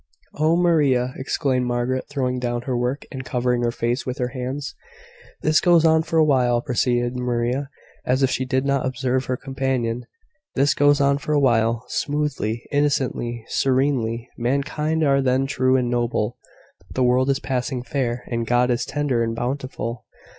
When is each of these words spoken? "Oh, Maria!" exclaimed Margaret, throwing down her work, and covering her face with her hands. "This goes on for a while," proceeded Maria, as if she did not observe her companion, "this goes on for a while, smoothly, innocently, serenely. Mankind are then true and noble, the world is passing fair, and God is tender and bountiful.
"Oh, 0.33 0.55
Maria!" 0.55 1.13
exclaimed 1.15 1.67
Margaret, 1.67 2.05
throwing 2.09 2.39
down 2.39 2.63
her 2.63 2.75
work, 2.75 3.05
and 3.11 3.23
covering 3.23 3.61
her 3.61 3.69
face 3.71 4.03
with 4.03 4.17
her 4.17 4.29
hands. 4.29 4.73
"This 5.43 5.59
goes 5.59 5.85
on 5.85 6.01
for 6.01 6.17
a 6.17 6.25
while," 6.25 6.59
proceeded 6.59 7.15
Maria, 7.15 7.69
as 8.03 8.23
if 8.23 8.31
she 8.31 8.43
did 8.43 8.65
not 8.65 8.83
observe 8.83 9.25
her 9.25 9.37
companion, 9.37 10.07
"this 10.55 10.73
goes 10.73 10.99
on 10.99 11.19
for 11.19 11.33
a 11.33 11.39
while, 11.39 11.85
smoothly, 11.87 12.63
innocently, 12.71 13.45
serenely. 13.47 14.27
Mankind 14.39 15.03
are 15.03 15.21
then 15.21 15.45
true 15.45 15.75
and 15.77 15.87
noble, 15.91 16.35
the 16.95 17.03
world 17.03 17.29
is 17.29 17.39
passing 17.39 17.83
fair, 17.83 18.23
and 18.25 18.47
God 18.47 18.71
is 18.71 18.85
tender 18.85 19.21
and 19.21 19.35
bountiful. 19.35 20.05